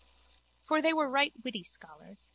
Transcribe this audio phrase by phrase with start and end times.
[0.63, 2.27] For they were right witty scholars.